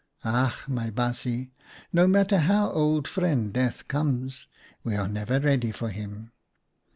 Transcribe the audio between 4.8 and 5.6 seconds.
we are never